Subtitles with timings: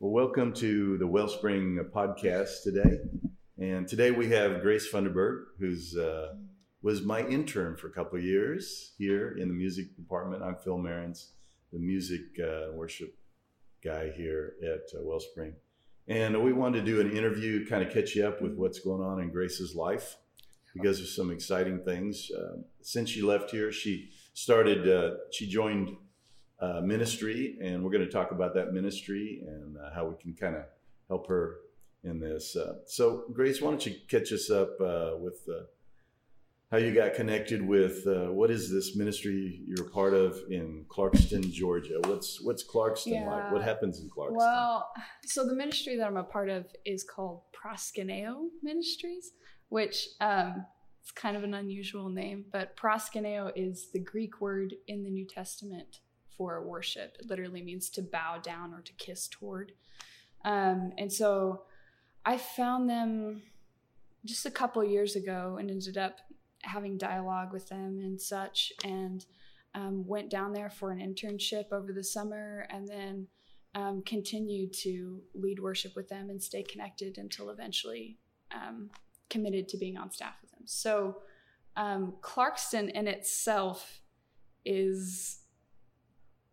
[0.00, 3.00] Well, welcome to the Wellspring podcast today.
[3.58, 6.34] And today we have Grace Funderburg, who's uh,
[6.82, 10.44] was my intern for a couple of years here in the music department.
[10.44, 11.30] I'm Phil Marins,
[11.72, 13.12] the music uh, worship
[13.82, 15.54] guy here at uh, Wellspring.
[16.06, 19.02] And we wanted to do an interview, kind of catch you up with what's going
[19.02, 20.16] on in Grace's life,
[20.74, 22.30] because of some exciting things.
[22.30, 25.96] Uh, since she left here, she started, uh, she joined
[26.60, 30.34] uh, ministry, and we're going to talk about that ministry and uh, how we can
[30.34, 30.64] kind of
[31.08, 31.56] help her
[32.04, 32.56] in this.
[32.56, 35.64] Uh, so, Grace, why don't you catch us up uh, with uh,
[36.70, 40.84] how you got connected with uh, what is this ministry you're a part of in
[40.88, 42.00] Clarkston, Georgia?
[42.04, 43.28] What's what's Clarkston Yeah.
[43.28, 43.52] like?
[43.52, 44.36] What happens in Clarkston?
[44.36, 44.90] Well,
[45.24, 49.32] so the ministry that I'm a part of is called Proskuneo Ministries,
[49.68, 50.66] which um,
[51.00, 55.26] it's kind of an unusual name, but proskuneo is the Greek word in the New
[55.26, 56.00] Testament
[56.38, 57.16] for worship.
[57.18, 59.72] It literally means to bow down or to kiss toward.
[60.44, 61.64] Um, and so
[62.24, 63.42] I found them
[64.24, 66.20] just a couple years ago and ended up
[66.62, 69.26] having dialogue with them and such, and
[69.74, 73.26] um, went down there for an internship over the summer, and then
[73.74, 78.18] um, continued to lead worship with them and stay connected until eventually
[78.52, 78.90] um,
[79.28, 80.62] committed to being on staff with them.
[80.64, 81.18] So
[81.76, 84.00] um, Clarkston in itself
[84.64, 85.40] is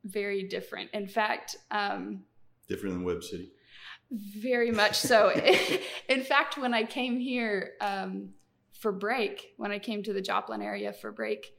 [0.05, 0.91] very different.
[0.93, 2.23] In fact, um,
[2.69, 3.51] Different than Webb City.
[4.11, 5.29] very much so.
[6.09, 8.29] In fact, when I came here um,
[8.79, 11.53] for break, when I came to the Joplin area for break,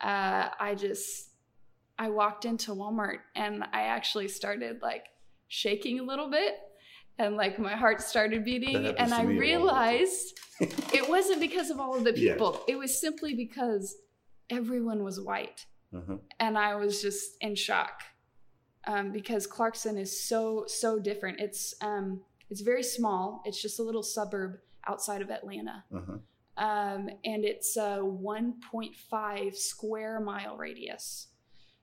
[0.00, 1.28] uh, I just
[1.98, 5.04] I walked into Walmart and I actually started like
[5.48, 6.54] shaking a little bit,
[7.18, 9.40] and like my heart started beating, and I me a lot.
[9.40, 10.38] realized
[10.92, 12.32] it wasn't because of all of the Yeah.
[12.32, 12.62] people.
[12.66, 13.96] It was simply because
[14.50, 16.16] everyone was white Uh-huh.
[16.40, 18.02] and I was just in shock
[18.86, 21.40] um, because Clarkston is so so different.
[21.40, 23.42] It's um, it's very small.
[23.44, 26.18] It's just a little suburb outside of Atlanta, Uh-huh.
[26.56, 31.28] um, and it's a 1.5 square mile radius.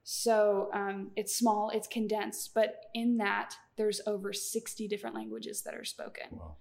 [0.04, 1.70] So um, it's small.
[1.74, 6.24] It's condensed, but in that there's over 60 different languages that are spoken.
[6.32, 6.58] Wow.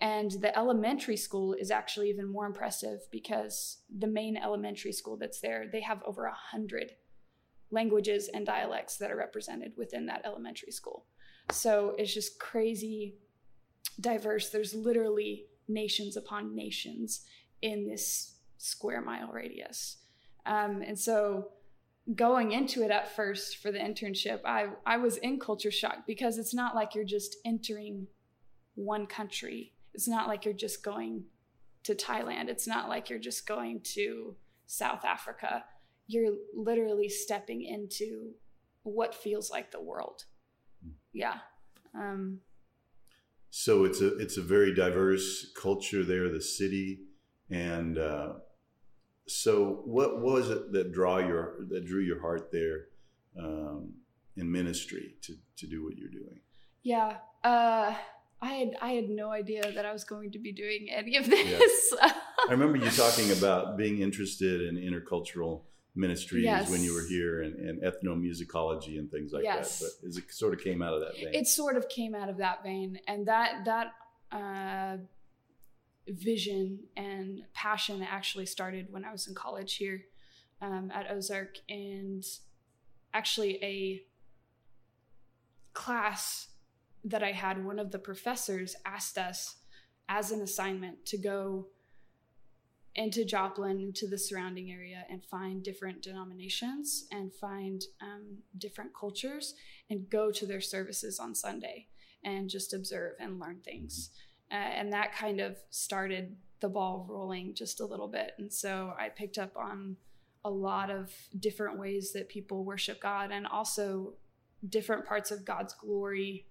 [0.00, 5.40] And the elementary school is actually even more impressive because the main elementary school that's
[5.40, 6.92] there, they have over a hundred
[7.70, 11.06] languages and dialects that are represented within that elementary school.
[11.50, 13.16] So it's just crazy
[14.00, 14.48] diverse.
[14.48, 17.22] There's literally nations upon nations
[17.62, 19.98] in this square mile radius.
[20.46, 21.48] Um, and so
[22.14, 26.38] going into it at first for the internship, I, I was in culture shock because
[26.38, 28.06] it's not like you're just entering
[28.74, 29.72] one country.
[29.94, 31.24] It's not like you're just going
[31.84, 32.48] to Thailand.
[32.48, 34.36] It's not like you're just going to
[34.66, 35.64] South Africa.
[36.06, 38.32] You're literally stepping into
[38.82, 40.24] what feels like the world.
[41.12, 41.38] Yeah.
[41.94, 42.40] Um,
[43.50, 47.00] So it's a it's a very diverse culture there, the city,
[47.50, 48.34] and uh,
[49.26, 52.86] so what was it that draw your that drew your heart there
[53.36, 53.94] um,
[54.36, 56.40] in ministry to to do what you're doing?
[56.82, 57.18] yeah.
[57.42, 57.94] Uh,
[58.42, 61.28] I had I had no idea that I was going to be doing any of
[61.28, 61.94] this.
[62.02, 62.12] I
[62.50, 65.62] remember you talking about being interested in intercultural
[65.94, 66.70] ministries Yes.
[66.70, 69.80] when you were here and, and ethnomusicology and things like Yes.
[69.80, 69.90] that.
[70.00, 71.34] But is it sort of came out of that vein?
[71.34, 73.92] it sort of came out of that vein and that that
[74.32, 74.96] uh,
[76.08, 80.02] vision and passion actually started when i was in college here
[80.62, 82.24] um, at ozark and
[83.14, 84.02] actually a
[85.72, 86.48] class
[87.04, 89.56] that i had one of the professors asked us
[90.08, 91.66] as an assignment to go
[92.96, 99.54] into joplin into the surrounding area and find different denominations and find um, different cultures
[99.88, 101.86] and go to their services on Sunday
[102.24, 104.10] and just observe and learn things.
[104.50, 108.32] Uh, and that kind of started the ball rolling just a little bit.
[108.38, 109.96] And so I picked up on
[110.44, 114.14] a lot of different ways that people worship God and also
[114.68, 116.46] different parts of God's glory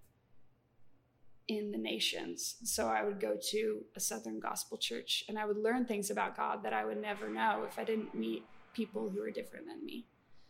[1.49, 2.55] in the nations.
[2.63, 6.37] So I would go to a Southern Gospel church and I would learn things about
[6.37, 8.43] God that I would never know if I didn't meet
[8.73, 10.05] people who were different than me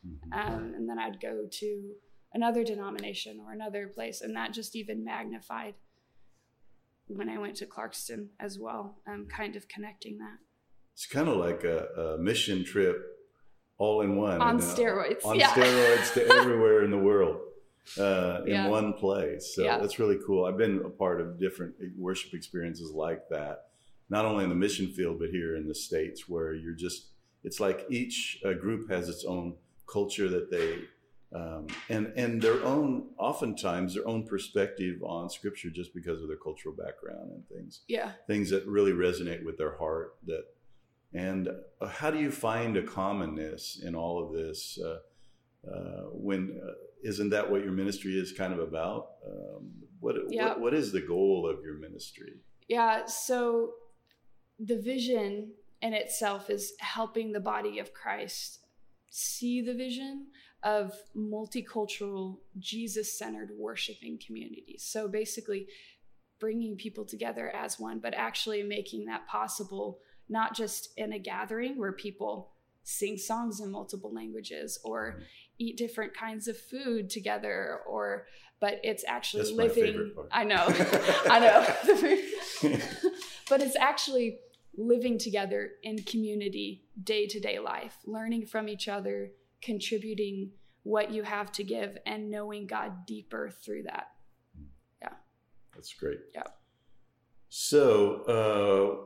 [0.06, 0.34] Mhm.
[0.34, 1.96] um, and then I'd go to
[2.34, 5.76] another denomination or another place, and that just even magnified
[7.08, 9.02] when I went to Clarkston as well.
[9.08, 10.38] Um, kind of connecting that
[10.94, 12.98] it's kind of like a, a mission trip
[13.78, 14.42] all in one.
[14.42, 15.26] on know, steroids.
[15.26, 15.50] on yeah.
[15.54, 17.40] steroids to everywhere in the world
[17.98, 18.70] uh, in Yeah.
[18.70, 19.56] one place.
[19.56, 19.80] So Yeah.
[19.80, 20.46] that's really cool.
[20.46, 23.70] I've been a part of different worship experiences like that,
[24.10, 27.08] not only in the mission field, but here in the States where you're just,
[27.44, 29.56] it's like each uh, group has its own
[29.88, 30.80] culture that they
[31.32, 36.38] um, and and their own oftentimes their own perspective on scripture just because of their
[36.38, 38.14] cultural background and things Yeah.
[38.26, 40.46] things that really resonate with their heart that
[41.14, 41.50] and
[41.82, 45.00] uh, how do you find a commonness in all of this uh,
[45.72, 46.72] uh, when uh,
[47.04, 50.50] isn't that what your ministry is kind of about um, what, Yeah.
[50.50, 52.34] what what is the goal of your ministry
[52.68, 53.74] Yeah, so
[54.60, 55.52] the vision
[55.82, 58.60] in itself is helping the body of Christ
[59.10, 60.28] see the vision
[60.64, 64.84] of multicultural, Jesus centered worshiping communities.
[64.84, 65.68] So basically,
[66.40, 71.78] bringing people together as one, but actually making that possible, not just in a gathering
[71.78, 72.52] where people
[72.84, 75.22] sing songs in multiple languages or
[75.60, 78.26] eat different kinds of food together or
[78.60, 80.66] but it's actually That's living i know
[81.30, 82.20] i know
[83.50, 84.40] but it's actually
[84.78, 90.52] living together in community day to day life, learning from each other, contributing
[90.84, 94.12] what you have to give, and knowing God deeper through that.
[95.02, 95.10] Yeah
[95.80, 96.20] that's great.
[96.36, 96.44] Yeah.
[97.48, 99.06] So, uh,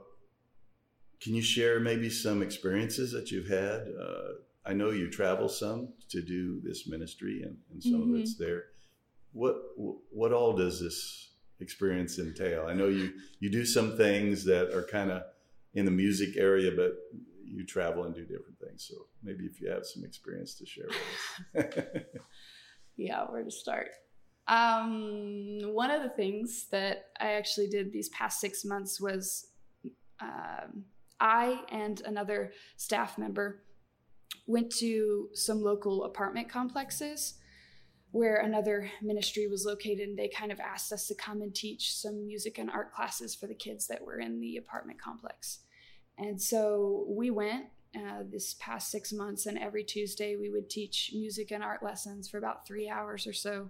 [1.21, 3.87] can you share maybe some experiences that you've had?
[3.99, 4.33] Uh,
[4.65, 8.15] I know you travel some to do this ministry, and, and some Mhm.
[8.15, 8.65] of it's there.
[9.31, 9.55] What
[10.11, 12.65] what all does this experience entail?
[12.67, 15.23] I know you you do some things that are kind of
[15.73, 16.93] in the music area, but
[17.43, 18.83] you travel and do different things.
[18.85, 21.85] So maybe if you have some experience to share with us.
[22.95, 23.89] Yeah, where to start?
[24.47, 29.47] Um, one of the things that I actually did these past six months was
[30.19, 30.85] um,
[31.19, 33.63] I and another staff member
[34.47, 37.35] went to some local apartment complexes
[38.11, 41.95] where another ministry was located and they kind of asked us to come and teach
[41.95, 45.59] some music and art classes for the kids that were in the apartment complex
[46.17, 47.65] and so we went
[47.95, 52.27] uh, this past six months, and every Tuesday we would teach music and art lessons
[52.27, 53.69] for about three hours or so.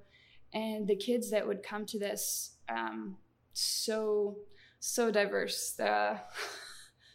[0.54, 3.18] And the kids that would come to this, um,
[3.54, 4.38] so
[4.80, 6.18] so diverse, uh,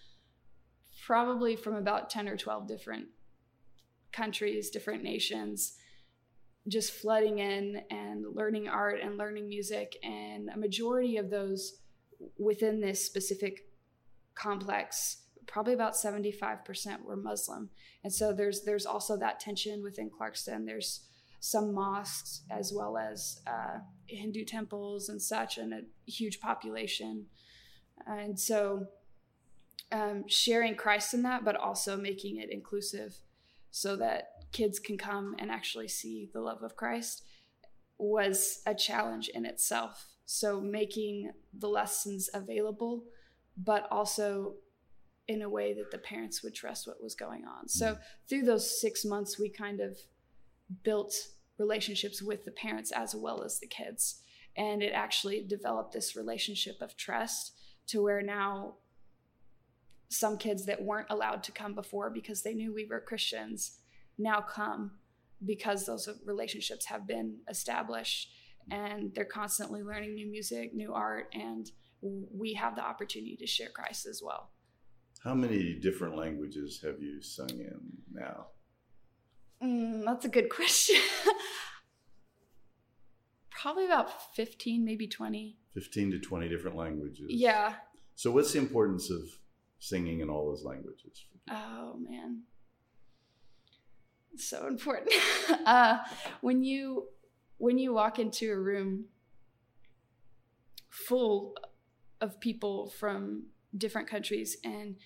[1.06, 3.06] probably from about ten or twelve different
[4.13, 5.75] countries, different nations,
[6.67, 11.79] just flooding in and learning art and learning music, and a majority of those
[12.39, 13.69] within this specific
[14.35, 17.71] complex probably about 75% were muslim.
[18.05, 20.67] And so there's there's also that tension within clarkston.
[20.67, 21.07] There's
[21.41, 27.27] some mosques as well as uh, hindu temples and such and a huge population.
[28.07, 28.87] And so
[29.91, 33.17] um, sharing christ in that but also making it inclusive
[33.70, 37.25] so that kids can come and actually see the love of christ
[37.99, 43.05] was a challenge in itself so making the lessons available
[43.56, 44.55] but also
[45.29, 47.69] in a way that the parents would trust what was going on.
[47.69, 48.00] So mm-hmm.
[48.29, 49.99] through those six months, we kind of
[50.82, 51.14] built
[51.59, 54.23] relationships with the parents as well as the kids.
[54.56, 57.53] And it actually developed this relationship of trust
[57.88, 58.76] to where now
[60.09, 63.79] some kids that weren't allowed to come before because they knew we were Christians
[64.19, 64.93] now come
[65.45, 68.31] because those relationships have been established
[68.71, 71.71] and they're constantly learning new music, new art, and
[72.01, 74.51] we have the opportunity to share Christ as well.
[75.25, 77.81] How many different languages have you sung in
[78.13, 78.47] now?
[79.63, 81.01] Mm, that's a good question.
[83.51, 85.59] Probably about 15, maybe 20.
[85.75, 87.27] 15 to 20 different languages.
[87.29, 87.75] Yeah.
[88.15, 89.23] So, what's the importance of
[89.78, 91.25] singing in all those languages?
[91.50, 92.42] Oh, man.
[94.37, 95.12] So important.
[95.66, 95.99] uh,
[96.40, 97.08] when you
[97.58, 99.06] when you walk into a room
[100.88, 101.54] full
[102.20, 104.97] of people from different countries and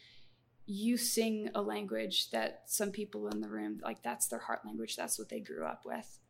[0.66, 4.94] you sing a language that some people in the room like that's their heart language
[4.96, 6.20] that's what they grew up with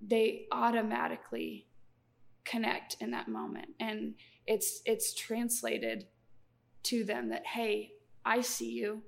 [0.00, 1.66] they automatically
[2.44, 4.14] connect in that moment and
[4.46, 6.06] it's it's translated
[6.84, 7.90] to them that hey
[8.24, 9.02] i see you.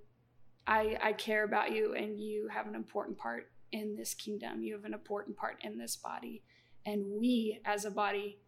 [0.67, 4.63] I i care about you and you have an important part in this kingdom.
[4.63, 6.43] You have an important part in this body.
[6.85, 8.39] And we as a body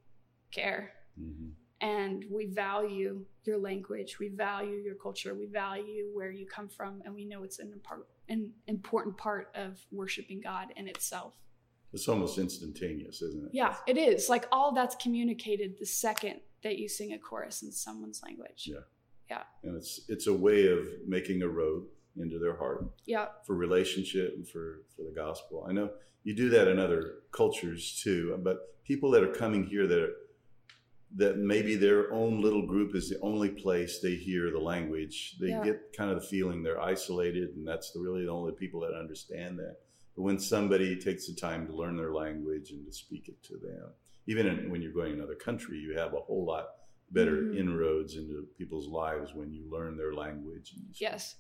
[0.53, 0.93] care.
[1.21, 1.51] Mm-hmm.
[1.81, 4.19] and we value your language.
[4.19, 5.33] We value your culture.
[5.33, 7.03] We value where you come from.
[7.05, 11.35] And we know it's an, impar- an important part of worshiping god in itself.
[11.93, 13.51] It's almost instantaneous, isn't it?
[13.53, 14.29] yeah it is.
[14.29, 18.67] Like all that's communicated the second that you sing a chorus in someone's language.
[18.67, 18.81] Yeah.
[19.63, 24.35] And it's it's a way of making a road into their heart yeah for relationship
[24.37, 25.67] and for for the gospel.
[25.69, 25.91] I know
[26.23, 30.13] you do that in other cultures too, but people that are coming here that are,
[31.17, 35.37] that maybe their own little group is the only place they hear the language.
[35.41, 35.65] They Yeah.
[35.65, 38.95] get kind of the feeling they're isolated, and that's the, really the only people that
[38.95, 39.77] understand that.
[40.17, 43.57] But when somebody takes the time to learn their language and to speak it to
[43.59, 43.91] them,
[44.27, 46.67] even in, when you're going to another country, you have a whole lot
[47.11, 47.59] better Mhm.
[47.59, 50.73] inroads into people's lives when you learn their language.
[50.73, 51.01] And you speak.
[51.03, 51.37] Yes.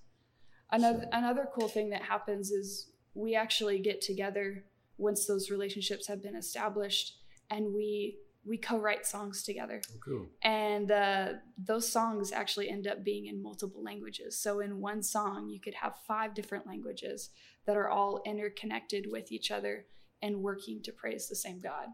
[0.71, 4.64] Another So- another cool thing that happens is we actually get together
[4.99, 7.18] once those relationships have been established,
[7.50, 9.80] and we we co-write songs together.
[9.90, 10.26] Oh, cool.
[10.42, 15.49] and uh, those songs actually end up being in multiple languages so in one song
[15.49, 17.30] you could have five different languages
[17.64, 19.87] that are all interconnected with each other
[20.21, 21.88] and working to praise the same god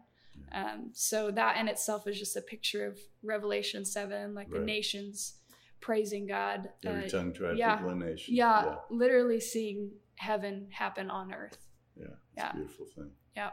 [0.53, 5.35] um, so that in itself is just a picture of revelation 7 like the nations
[5.79, 7.75] praising god Every Uh, tongue, tribe, yeah.
[7.77, 8.35] people, nation.
[8.35, 11.57] yeah, literally seeing heaven happen on earth
[11.95, 12.49] Yeah, it's Yeah.
[12.51, 13.11] a beautiful thing.
[13.35, 13.51] Yeah.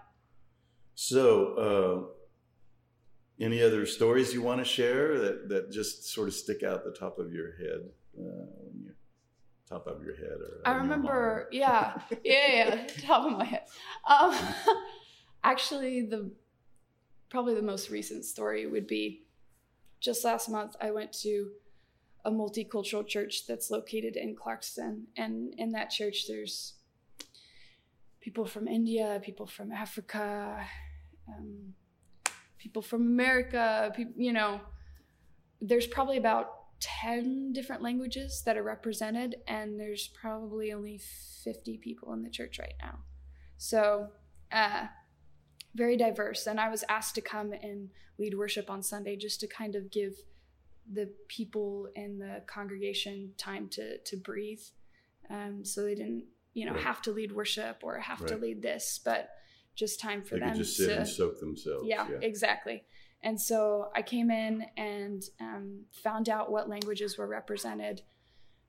[0.95, 2.15] So, uh,
[3.41, 6.91] any other stories you want to share that, that just sort of stick out the
[6.93, 7.81] top of your head
[8.19, 8.93] uh, when you
[9.69, 13.65] top of your head or I remember, yeah, yeah, yeah, top of my head.
[14.09, 14.35] Um,
[15.45, 16.31] actually, the
[17.29, 19.25] probably the most recent story would be
[20.01, 20.77] just last month.
[20.81, 21.51] I went to
[22.25, 26.75] a multicultural church that's located in Clarkston, and in that church, there's
[28.21, 30.65] people from India, people from Africa,
[31.29, 31.75] um,
[32.59, 33.93] people from America.
[34.17, 34.61] You know,
[35.61, 41.01] there's probably about 10 different languages that are represented and there's probably only
[41.43, 42.99] 50 people in the church right now
[43.57, 44.09] so
[44.53, 44.87] uh,
[45.75, 49.47] very diverse and i was asked to come and lead worship on sunday just to
[49.47, 50.15] kind of give
[50.93, 54.63] the people in the congregation time to to breathe
[55.31, 56.83] um, so they didn't you know Right.
[56.83, 59.31] have to lead worship or have to lead this but
[59.75, 61.87] just time for They them just sit to and soak themselves.
[61.87, 62.83] yeah, exactly.
[63.23, 68.03] And so I came in and um, found out what languages were represented,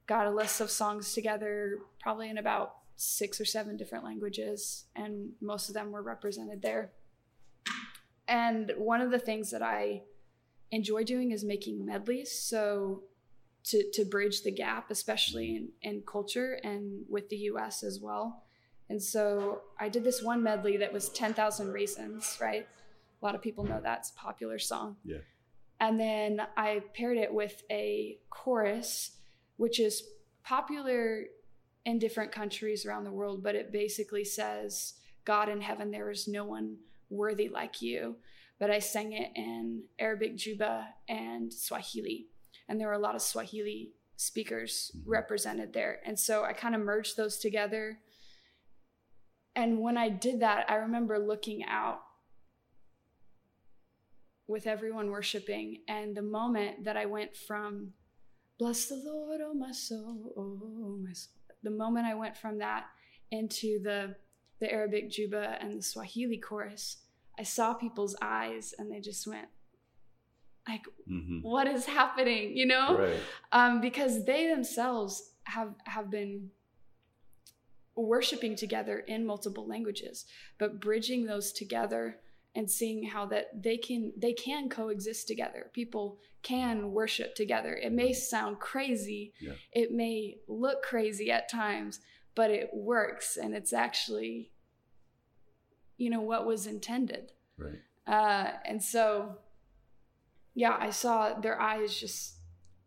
[0.06, 5.30] got a list of songs together, probably in about six or seven different languages, and
[5.42, 6.92] most of them were represented there.
[8.28, 10.04] And one of the things that I
[10.72, 12.32] enjoy doing is making medleys.
[12.32, 13.04] So
[13.66, 18.44] to, to bridge the gap, especially in, in culture and with the US as well.
[18.90, 22.68] And so I did this one medley that was 10,000 Reasons, right?
[23.22, 24.98] A lot of people know that's a popular song.
[25.06, 25.20] Yeah.
[25.80, 29.12] And then I paired it with a chorus,
[29.56, 30.04] which is
[30.44, 31.26] popular
[31.90, 34.94] in different countries around the world, but it basically says,
[35.26, 36.78] God in heaven, there is no one
[37.10, 38.16] worthy like you.
[38.60, 42.28] But I sang it in Arabic, Juba, and Swahili.
[42.68, 45.04] And there were a lot of Swahili speakers Mhm.
[45.06, 46.02] represented there.
[46.06, 48.02] And so I kind of merged those together.
[49.56, 52.02] And when I did that, I remember looking out
[54.46, 55.84] with everyone worshiping.
[55.88, 57.94] And the moment that I went from,
[58.58, 62.86] Bless the Lord, oh my soul, oh my soul, the moment I went from that
[63.32, 64.16] into the,
[64.60, 66.98] the Arabic Juba and the Swahili chorus,
[67.38, 69.48] I saw people's eyes and they just went,
[70.68, 72.56] like, hmm what is happening?
[72.56, 72.98] You know?
[72.98, 73.20] Right.
[73.52, 76.52] um, because they themselves have have been
[77.96, 80.26] worshiping together in multiple languages
[80.58, 82.20] but bridging those together
[82.56, 87.92] and seeing how that they can they can coexist together people can worship together it
[87.92, 89.54] may sound crazy Yeah.
[89.72, 92.00] it may look crazy at times
[92.36, 94.52] but it works and it's actually
[95.98, 97.80] you know what was intended Right.
[98.08, 99.38] uh, and so,
[100.56, 102.38] yeah, I saw their eyes just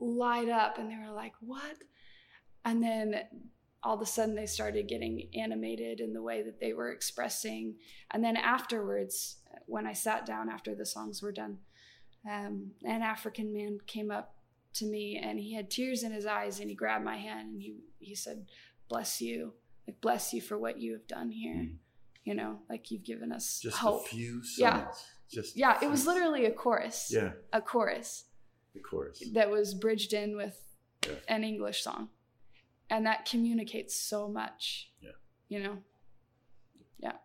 [0.00, 1.76] light up and they were like, what?
[2.64, 3.20] And then
[3.82, 7.74] all of a sudden they started getting animated in the way that they were expressing.
[8.12, 11.58] And then afterwards, when I sat down after the songs were done,
[12.30, 14.34] um, an African man came up
[14.74, 17.62] to me and he had tears in his eyes and he grabbed my hand and
[17.62, 18.46] he, he said,
[18.88, 19.54] Bless you.
[19.86, 21.54] Like, bless you for what you have done here.
[21.56, 21.74] Mm.
[22.24, 24.04] You know, like you've given us Just hope.
[24.04, 24.58] a few songs.
[24.58, 24.86] Yeah.
[25.30, 27.10] Just Yeah, it was literally a chorus.
[27.12, 28.24] Yeah, A chorus
[28.74, 29.22] the chorus.
[29.32, 30.56] that was bridged in with
[31.06, 31.14] Yeah.
[31.28, 32.10] an English song.
[32.90, 34.90] And that communicates so much.
[35.00, 35.10] Yeah.
[35.48, 35.78] You know?
[37.00, 37.16] Yeah.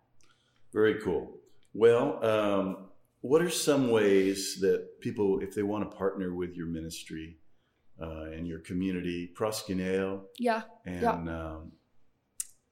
[0.74, 1.38] Very cool.
[1.74, 2.90] Well, um,
[3.22, 7.38] what are some ways that people, if they want to partner with your ministry
[8.02, 10.64] uh, and your community, Proskuneo, Yeah.
[10.86, 11.12] and Yeah.
[11.14, 11.72] um,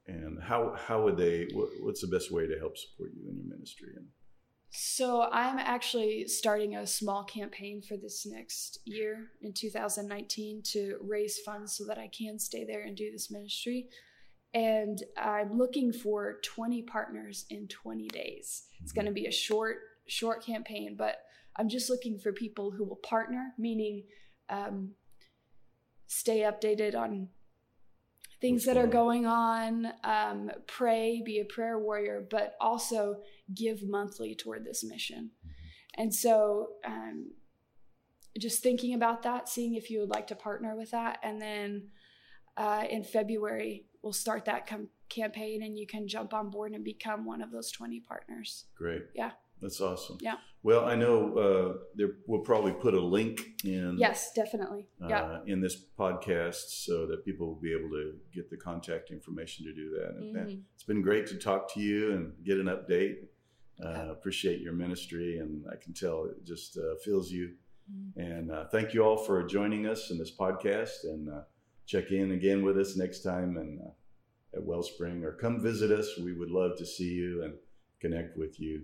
[0.06, 1.48] and how how would they?
[1.52, 3.88] What, what's the best way to help support you in your ministry?
[3.96, 4.06] And
[4.70, 11.38] So I'm actually starting a small campaign for this next year in 2019 to raise
[11.44, 13.88] funds so that I can stay there and do this ministry.
[14.54, 18.64] And I'm looking for 20 partners in 20 days.
[18.82, 19.76] It's going to be a short,
[20.06, 21.18] short campaign, but
[21.56, 24.04] I'm just looking for people who will partner, meaning
[24.48, 24.92] um,
[26.06, 27.28] stay updated on
[28.40, 29.88] things that are going on.
[30.04, 33.20] Um, pray, be a prayer warrior, but also
[33.54, 35.30] give monthly toward this mission.
[35.96, 37.30] And so, um,
[38.38, 41.88] just thinking about that, seeing if you would like to partner with that, and then
[42.58, 46.84] uh, in February we'll start that com- campaign, and you can jump on board and
[46.84, 48.66] become one of those twenty partners.
[48.76, 49.02] Great.
[49.16, 49.32] Yeah.
[49.60, 50.18] That's awesome.
[50.20, 50.34] Yeah.
[50.62, 54.86] Well, I know uh, there, we'll probably put a link in Yes, definitely.
[55.02, 55.38] uh, yeah.
[55.46, 59.72] in this podcast so that people will be able to get the contact information to
[59.72, 60.10] do that.
[60.20, 60.62] And Mhm.
[60.74, 63.16] It's been great to talk to you and get an update.
[63.82, 64.08] Uh, Okay.
[64.10, 67.54] Appreciate your ministry, and I can tell it just uh, fills you.
[67.90, 68.16] Mhm.
[68.30, 71.04] And uh, thank you all for joining us in this podcast.
[71.04, 71.42] And uh,
[71.86, 76.18] check in again with us next time and uh, at Wellspring, or come visit us.
[76.18, 77.54] We would love to see you and
[78.00, 78.82] connect with you.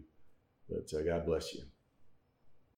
[0.68, 1.62] But uh, God bless you.